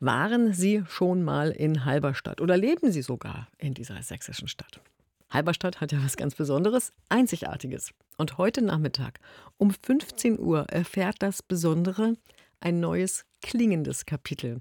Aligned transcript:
Waren 0.00 0.52
Sie 0.52 0.84
schon 0.86 1.24
mal 1.24 1.50
in 1.50 1.84
Halberstadt 1.84 2.40
oder 2.40 2.56
leben 2.56 2.92
Sie 2.92 3.02
sogar 3.02 3.48
in 3.58 3.74
dieser 3.74 4.00
sächsischen 4.00 4.46
Stadt? 4.46 4.80
Halberstadt 5.28 5.80
hat 5.80 5.90
ja 5.90 5.98
was 6.04 6.16
ganz 6.16 6.36
Besonderes, 6.36 6.92
Einzigartiges. 7.08 7.92
Und 8.16 8.38
heute 8.38 8.62
Nachmittag 8.62 9.18
um 9.56 9.72
15 9.72 10.38
Uhr 10.38 10.66
erfährt 10.68 11.16
das 11.18 11.42
Besondere 11.42 12.14
ein 12.60 12.78
neues 12.78 13.24
klingendes 13.42 14.06
Kapitel. 14.06 14.60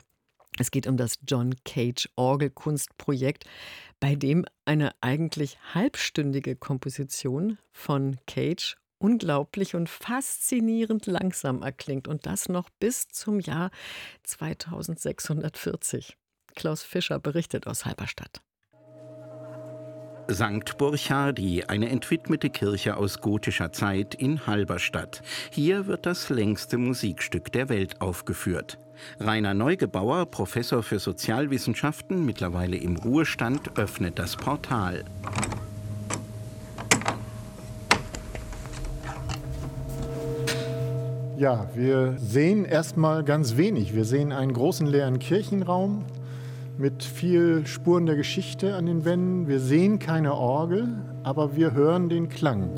Es 0.57 0.71
geht 0.71 0.87
um 0.87 0.97
das 0.97 1.19
John 1.27 1.53
Cage 1.63 2.09
Orgelkunstprojekt, 2.15 3.45
bei 3.99 4.15
dem 4.15 4.43
eine 4.65 4.91
eigentlich 5.01 5.59
halbstündige 5.75 6.55
Komposition 6.55 7.59
von 7.71 8.17
Cage 8.25 8.75
unglaublich 8.99 9.75
und 9.75 9.89
faszinierend 9.89 11.05
langsam 11.05 11.61
erklingt 11.61 12.07
und 12.07 12.25
das 12.25 12.49
noch 12.49 12.69
bis 12.79 13.07
zum 13.07 13.39
Jahr 13.39 13.71
2640. 14.23 16.17
Klaus 16.55 16.83
Fischer 16.83 17.19
berichtet 17.19 17.67
aus 17.67 17.85
Halberstadt. 17.85 18.41
St. 20.29 20.77
Burchardi, 20.77 21.63
eine 21.63 21.89
entwidmete 21.89 22.49
Kirche 22.49 22.97
aus 22.97 23.21
gotischer 23.21 23.71
Zeit 23.71 24.13
in 24.13 24.45
Halberstadt. 24.45 25.21
Hier 25.51 25.87
wird 25.87 26.05
das 26.05 26.29
längste 26.29 26.77
Musikstück 26.77 27.51
der 27.53 27.69
Welt 27.69 28.01
aufgeführt. 28.01 28.77
Rainer 29.19 29.53
Neugebauer, 29.53 30.25
Professor 30.25 30.83
für 30.83 30.99
Sozialwissenschaften, 30.99 32.25
mittlerweile 32.25 32.75
im 32.77 32.97
Ruhestand, 32.97 33.77
öffnet 33.77 34.19
das 34.19 34.35
Portal. 34.35 35.05
Ja, 41.37 41.69
wir 41.75 42.17
sehen 42.17 42.65
erstmal 42.65 43.23
ganz 43.23 43.57
wenig. 43.57 43.93
Wir 43.93 44.05
sehen 44.05 44.31
einen 44.31 44.53
großen 44.53 44.87
leeren 44.87 45.19
Kirchenraum, 45.19 46.03
mit 46.79 47.03
viel 47.03 47.67
Spuren 47.67 48.07
der 48.07 48.15
Geschichte 48.15 48.73
an 48.73 48.87
den 48.87 49.05
Wänden. 49.05 49.47
Wir 49.47 49.59
sehen 49.59 49.99
keine 49.99 50.33
Orgel, 50.33 50.87
aber 51.21 51.55
wir 51.55 51.73
hören 51.73 52.09
den 52.09 52.29
Klang. 52.29 52.71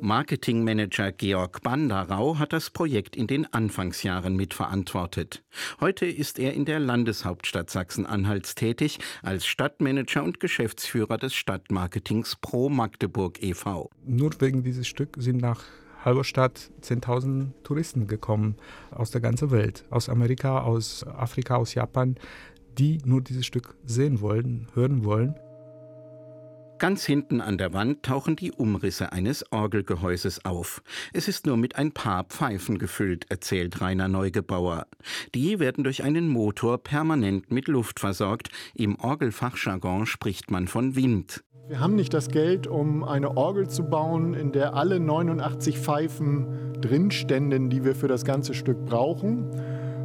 Marketingmanager 0.00 1.10
Georg 1.10 1.60
Banderau 1.62 2.38
hat 2.38 2.52
das 2.52 2.70
Projekt 2.70 3.16
in 3.16 3.26
den 3.26 3.52
Anfangsjahren 3.52 4.36
mitverantwortet. 4.36 5.42
Heute 5.80 6.06
ist 6.06 6.38
er 6.38 6.54
in 6.54 6.66
der 6.66 6.78
Landeshauptstadt 6.78 7.68
Sachsen-Anhalts 7.68 8.54
tätig 8.54 9.00
als 9.24 9.44
Stadtmanager 9.44 10.22
und 10.22 10.38
Geschäftsführer 10.38 11.18
des 11.18 11.34
Stadtmarketings 11.34 12.36
Pro 12.36 12.68
Magdeburg 12.68 13.42
e.V. 13.42 13.90
Nur 14.06 14.30
wegen 14.38 14.62
dieses 14.62 14.86
Stück 14.86 15.16
sind 15.18 15.42
nach 15.42 15.64
Halberstadt 16.08 16.70
10.000 16.80 17.48
Touristen 17.64 18.06
gekommen 18.06 18.56
aus 18.90 19.10
der 19.10 19.20
ganzen 19.20 19.50
Welt, 19.50 19.84
aus 19.90 20.08
Amerika, 20.08 20.62
aus 20.62 21.06
Afrika, 21.06 21.56
aus 21.56 21.74
Japan, 21.74 22.16
die 22.78 22.96
nur 23.04 23.20
dieses 23.20 23.44
Stück 23.44 23.76
sehen 23.84 24.22
wollen, 24.22 24.68
hören 24.72 25.04
wollen. 25.04 25.34
Ganz 26.78 27.04
hinten 27.04 27.42
an 27.42 27.58
der 27.58 27.74
Wand 27.74 28.04
tauchen 28.04 28.36
die 28.36 28.52
Umrisse 28.52 29.12
eines 29.12 29.52
Orgelgehäuses 29.52 30.46
auf. 30.46 30.80
Es 31.12 31.28
ist 31.28 31.44
nur 31.44 31.56
mit 31.56 31.76
ein 31.76 31.92
paar 31.92 32.24
Pfeifen 32.24 32.78
gefüllt, 32.78 33.26
erzählt 33.30 33.80
Rainer 33.82 34.08
Neugebauer. 34.08 34.86
Die 35.34 35.58
werden 35.58 35.84
durch 35.84 36.04
einen 36.04 36.28
Motor 36.28 36.78
permanent 36.78 37.50
mit 37.50 37.68
Luft 37.68 38.00
versorgt. 38.00 38.48
Im 38.74 38.98
Orgelfachjargon 38.98 40.06
spricht 40.06 40.50
man 40.50 40.68
von 40.68 40.94
Wind. 40.94 41.42
Wir 41.68 41.80
haben 41.80 41.96
nicht 41.96 42.14
das 42.14 42.28
Geld, 42.28 42.66
um 42.66 43.04
eine 43.04 43.36
Orgel 43.36 43.68
zu 43.68 43.84
bauen, 43.84 44.32
in 44.32 44.52
der 44.52 44.74
alle 44.74 44.98
89 44.98 45.78
Pfeifen 45.78 46.46
drinständen, 46.80 47.68
die 47.68 47.84
wir 47.84 47.94
für 47.94 48.08
das 48.08 48.24
ganze 48.24 48.54
Stück 48.54 48.86
brauchen, 48.86 49.44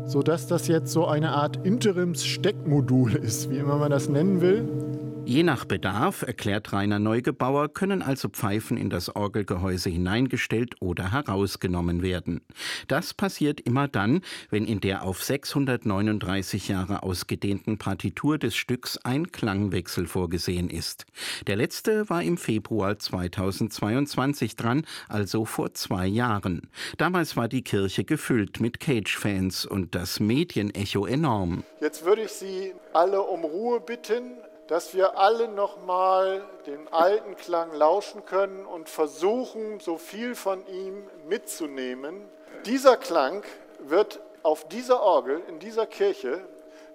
sodass 0.05 0.47
das 0.47 0.67
jetzt 0.67 0.91
so 0.91 1.07
eine 1.07 1.31
Art 1.31 1.65
Interims-Steckmodul 1.65 3.15
ist, 3.15 3.49
wie 3.49 3.59
immer 3.59 3.77
man 3.77 3.91
das 3.91 4.09
nennen 4.09 4.41
will. 4.41 4.67
Je 5.25 5.41
nach 5.43 5.63
Bedarf, 5.63 6.21
erklärt 6.23 6.73
Rainer 6.73 6.99
Neugebauer, 6.99 7.73
können 7.73 8.01
also 8.01 8.27
Pfeifen 8.27 8.75
in 8.75 8.89
das 8.89 9.15
Orgelgehäuse 9.15 9.89
hineingestellt 9.89 10.75
oder 10.81 11.13
herausgenommen 11.13 12.01
werden. 12.01 12.41
Das 12.89 13.13
passiert 13.13 13.61
immer 13.61 13.87
dann, 13.87 14.21
wenn 14.49 14.65
in 14.65 14.81
der 14.81 15.03
auf 15.03 15.23
639 15.23 16.67
Jahre 16.67 17.03
ausgedehnten 17.03 17.77
Partitur 17.77 18.37
des 18.37 18.55
Stücks 18.55 18.97
ein 18.97 19.31
Klangwechsel 19.31 20.07
vorgesehen 20.07 20.69
ist. 20.69 21.05
Der 21.47 21.55
letzte 21.55 22.09
war 22.09 22.21
im 22.21 22.37
Februar 22.37 22.99
2022 22.99 24.57
dran, 24.57 24.85
also 25.07 25.45
vor 25.45 25.73
zwei 25.73 26.05
Jahren. 26.05 26.69
Damals 26.97 27.37
war 27.37 27.47
die 27.47 27.63
Kirche 27.63 28.03
gefüllt 28.03 28.59
mit 28.59 28.81
Cage-Fans 28.81 29.65
und 29.65 29.95
das 29.95 30.19
Medienecho 30.19 31.05
enorm. 31.05 31.63
Jetzt 31.79 32.03
würde 32.03 32.23
ich 32.23 32.31
Sie 32.31 32.73
alle 32.93 33.21
um 33.21 33.45
Ruhe 33.45 33.79
bitten 33.79 34.33
dass 34.67 34.93
wir 34.93 35.17
alle 35.17 35.47
nochmal 35.47 36.43
dem 36.65 36.87
alten 36.91 37.35
Klang 37.35 37.73
lauschen 37.73 38.25
können 38.25 38.65
und 38.65 38.89
versuchen, 38.89 39.79
so 39.79 39.97
viel 39.97 40.35
von 40.35 40.65
ihm 40.67 41.09
mitzunehmen. 41.27 42.29
Dieser 42.65 42.97
Klang 42.97 43.43
wird 43.79 44.21
auf 44.41 44.67
dieser 44.67 45.01
Orgel, 45.01 45.41
in 45.47 45.59
dieser 45.59 45.85
Kirche, 45.85 46.41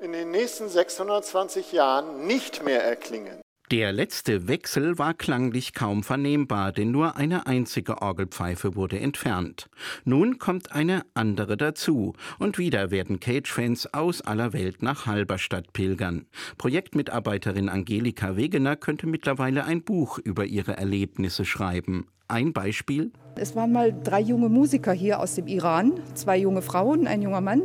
in 0.01 0.13
den 0.13 0.31
nächsten 0.31 0.69
620 0.69 1.73
Jahren 1.73 2.27
nicht 2.27 2.63
mehr 2.63 2.83
erklingen. 2.85 3.41
Der 3.71 3.93
letzte 3.93 4.49
Wechsel 4.49 4.97
war 4.99 5.13
klanglich 5.13 5.75
kaum 5.75 6.03
vernehmbar, 6.03 6.73
denn 6.73 6.91
nur 6.91 7.17
eine 7.17 7.47
einzige 7.47 8.01
Orgelpfeife 8.01 8.77
wurde 8.77 8.99
entfernt. 8.99 9.69
Nun 10.07 10.39
kommt 10.39 10.73
eine 10.73 11.03
andere 11.13 11.59
dazu 11.59 12.15
und 12.39 12.57
wieder 12.57 12.91
werden 12.91 13.21
Cage-Fans 13.21 13.93
aus 13.93 14.23
aller 14.23 14.55
Welt 14.55 14.83
nach 14.83 15.05
Halberstadt 15.05 15.75
pilgern. 15.75 16.25
Projektmitarbeiterin 16.57 17.69
Angelika 17.69 18.37
Wegener 18.37 18.75
könnte 18.75 19.07
mittlerweile 19.07 19.67
ein 19.67 19.83
Buch 19.83 20.19
über 20.19 20.47
ihre 20.47 20.79
Erlebnisse 20.79 21.45
schreiben. 21.45 22.07
Ein 22.27 22.55
Beispiel? 22.55 23.13
Es 23.37 23.55
waren 23.55 23.73
mal 23.73 23.93
drei 23.93 24.23
junge 24.23 24.49
Musiker 24.49 24.93
hier 24.93 25.21
aus 25.21 25.35
dem 25.35 25.47
Iran, 25.47 26.01
zwei 26.15 26.39
junge 26.39 26.63
Frauen, 26.63 27.07
ein 27.07 27.21
junger 27.21 27.43
Mann. 27.43 27.65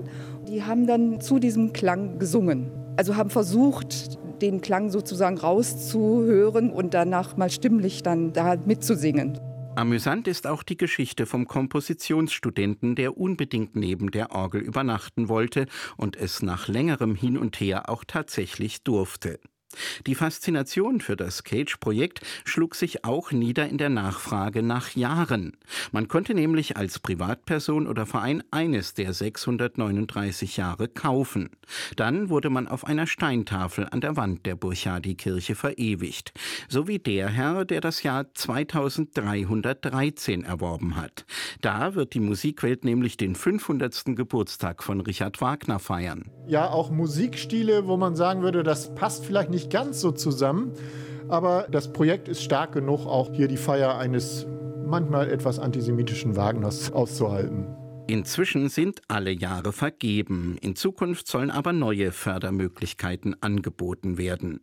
Die 0.49 0.63
haben 0.63 0.85
dann 0.85 1.21
zu 1.21 1.39
diesem 1.39 1.71
Klang 1.71 2.19
gesungen. 2.19 2.69
Also 2.97 3.15
haben 3.15 3.29
versucht, 3.29 4.19
den 4.41 4.61
Klang 4.61 4.89
sozusagen 4.89 5.37
rauszuhören 5.37 6.71
und 6.71 6.93
danach 6.93 7.37
mal 7.37 7.49
stimmlich 7.49 8.03
dann 8.03 8.33
da 8.33 8.55
mitzusingen. 8.65 9.39
Amüsant 9.75 10.27
ist 10.27 10.45
auch 10.45 10.61
die 10.61 10.77
Geschichte 10.77 11.25
vom 11.25 11.47
Kompositionsstudenten, 11.47 12.95
der 12.95 13.17
unbedingt 13.17 13.75
neben 13.75 14.11
der 14.11 14.31
Orgel 14.31 14.61
übernachten 14.61 15.29
wollte 15.29 15.65
und 15.97 16.15
es 16.15 16.43
nach 16.43 16.67
längerem 16.67 17.15
Hin 17.15 17.37
und 17.37 17.59
Her 17.59 17.89
auch 17.89 18.03
tatsächlich 18.05 18.83
durfte. 18.83 19.39
Die 20.07 20.15
Faszination 20.15 21.01
für 21.01 21.15
das 21.15 21.43
Cage-Projekt 21.43 22.21
schlug 22.45 22.75
sich 22.75 23.05
auch 23.05 23.31
nieder 23.31 23.67
in 23.67 23.77
der 23.77 23.89
Nachfrage 23.89 24.63
nach 24.63 24.95
Jahren. 24.95 25.57
Man 25.91 26.07
konnte 26.07 26.33
nämlich 26.33 26.77
als 26.77 26.99
Privatperson 26.99 27.87
oder 27.87 28.05
Verein 28.05 28.43
eines 28.51 28.93
der 28.93 29.13
639 29.13 30.57
Jahre 30.57 30.87
kaufen. 30.87 31.49
Dann 31.95 32.29
wurde 32.29 32.49
man 32.49 32.67
auf 32.67 32.85
einer 32.85 33.07
Steintafel 33.07 33.87
an 33.89 34.01
der 34.01 34.17
Wand 34.17 34.45
der 34.45 34.55
Burchardikirche 34.55 35.55
verewigt, 35.55 36.33
so 36.69 36.87
wie 36.87 36.99
der 36.99 37.29
Herr, 37.29 37.65
der 37.65 37.81
das 37.81 38.03
Jahr 38.03 38.33
2313 38.33 40.43
erworben 40.43 40.95
hat. 40.95 41.25
Da 41.61 41.95
wird 41.95 42.13
die 42.13 42.19
Musikwelt 42.19 42.85
nämlich 42.85 43.17
den 43.17 43.35
500. 43.35 44.15
Geburtstag 44.15 44.83
von 44.83 45.01
Richard 45.01 45.41
Wagner 45.41 45.79
feiern. 45.79 46.29
Ja, 46.47 46.69
auch 46.69 46.89
Musikstile, 46.89 47.87
wo 47.87 47.97
man 47.97 48.15
sagen 48.15 48.41
würde, 48.41 48.63
das 48.63 48.93
passt 48.95 49.25
vielleicht 49.25 49.49
nicht 49.49 49.62
nicht 49.63 49.71
ganz 49.71 50.01
so 50.01 50.11
zusammen, 50.11 50.73
aber 51.29 51.67
das 51.71 51.93
Projekt 51.93 52.27
ist 52.27 52.43
stark 52.43 52.73
genug, 52.73 53.05
auch 53.05 53.31
hier 53.33 53.47
die 53.47 53.57
Feier 53.57 53.97
eines 53.97 54.45
manchmal 54.85 55.29
etwas 55.29 55.57
antisemitischen 55.57 56.35
Wagners 56.35 56.91
auszuhalten. 56.91 57.67
Inzwischen 58.07 58.67
sind 58.67 59.01
alle 59.07 59.31
Jahre 59.31 59.71
vergeben. 59.71 60.57
In 60.59 60.75
Zukunft 60.75 61.27
sollen 61.27 61.49
aber 61.49 61.71
neue 61.71 62.11
Fördermöglichkeiten 62.11 63.41
angeboten 63.41 64.17
werden. 64.17 64.59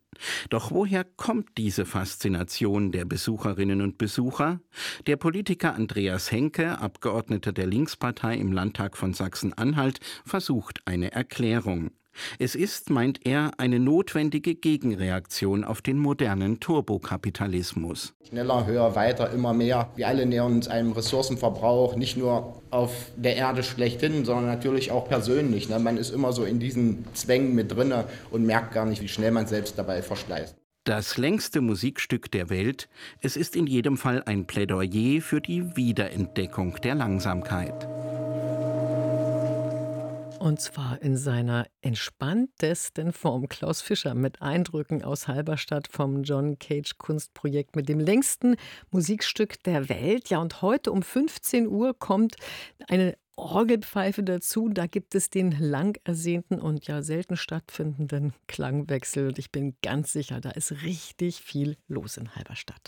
Doch 0.51 0.71
woher 0.71 1.05
kommt 1.05 1.57
diese 1.57 1.87
Faszination 1.87 2.93
der 2.93 3.07
Besucherinnen 3.07 3.81
und 3.81 3.97
Besucher? 3.97 4.61
Der 5.07 5.17
Politiker 5.17 5.75
Andreas 5.75 6.31
Henke, 6.31 6.79
Abgeordneter 6.79 7.53
der 7.53 7.67
Linkspartei 7.67 8.35
im 8.35 8.53
Landtag 8.53 8.99
von 8.99 9.15
Sachsen-Anhalt, 9.15 10.01
versucht 10.27 10.83
eine 10.85 11.13
Erklärung. 11.13 11.91
Es 12.39 12.55
ist, 12.55 12.91
meint 12.91 13.27
er, 13.27 13.53
eine 13.59 13.79
notwendige 13.79 14.55
Gegenreaktion 14.55 15.65
auf 15.65 15.83
den 15.83 15.99
modernen 15.99 16.61
Turbokapitalismus. 16.61 18.15
Schneller, 18.29 18.67
höher, 18.67 18.95
weiter, 18.95 19.31
immer 19.33 19.53
mehr. 19.53 19.91
Wir 19.97 20.09
alle 20.09 20.27
nähern 20.27 20.53
uns 20.53 20.69
einem 20.69 20.93
Ressourcenverbrauch, 20.93 21.97
nicht 21.97 22.17
nur 22.17 22.61
auf 22.71 22.93
der 23.17 23.37
Erde 23.37 23.63
schlechthin, 23.63 24.25
sondern 24.25 24.47
natürlich 24.47 24.91
auch 24.91 25.09
persönlich. 25.09 25.69
Ne? 25.69 25.79
Man 25.79 25.97
ist 25.97 26.11
immer 26.11 26.33
so 26.33 26.45
in 26.45 26.61
diesen 26.61 27.05
Zwängen 27.15 27.55
mit 27.55 27.73
drinne 27.73 28.05
und 28.31 28.45
merkt 28.45 28.73
gar 28.73 28.87
nicht, 28.87 29.03
wie 29.03 29.09
schnell 29.09 29.31
man 29.31 29.47
selbst 29.47 29.79
dabei 29.79 30.03
verschleißt. 30.03 30.55
Das 30.85 31.19
längste 31.19 31.61
Musikstück 31.61 32.31
der 32.31 32.49
Welt, 32.49 32.89
es 33.21 33.37
ist 33.37 33.55
in 33.55 33.67
jedem 33.67 33.99
Fall 33.99 34.23
ein 34.25 34.47
Plädoyer 34.47 35.21
für 35.21 35.41
die 35.41 35.77
Wiederentdeckung 35.77 36.77
der 36.83 36.95
Langsamkeit. 36.95 37.87
Und 40.41 40.59
zwar 40.59 41.03
in 41.03 41.19
seiner 41.19 41.67
entspanntesten 41.83 43.13
Form. 43.13 43.47
Klaus 43.51 43.83
Fischer 43.83 44.15
mit 44.15 44.41
Eindrücken 44.41 45.05
aus 45.05 45.29
Halberstadt 45.29 45.87
vom 45.87 46.23
John 46.23 46.59
Cage 46.59 46.97
Kunstprojekt 46.97 47.77
mit 47.77 47.91
dem 47.91 48.01
längsten 48.01 48.57
Musikstück 48.91 49.63
der 49.65 49.91
Welt. 49.91 50.31
Ja, 50.31 50.39
und 50.39 50.63
heute 50.63 50.93
um 50.93 51.03
15 51.03 51.69
Uhr 51.69 51.95
kommt 51.99 52.37
eine 52.89 53.19
Orgelpfeife 53.37 54.23
dazu. 54.23 54.71
Da 54.71 54.87
gibt 54.87 55.15
es 55.15 55.29
den 55.29 55.53
lang 55.53 55.99
ersehnten 56.05 56.59
und 56.59 56.87
ja 56.87 57.03
selten 57.03 57.37
stattfindenden 57.37 58.33
Klangwechsel. 58.47 59.29
Und 59.29 59.39
ich 59.39 59.53
bin 59.53 59.77
ganz 59.83 60.11
sicher, 60.11 60.41
da 60.41 60.53
ist 60.53 60.83
richtig 60.83 61.43
viel 61.43 61.77
los 61.87 62.17
in 62.17 62.35
Halberstadt. 62.35 62.81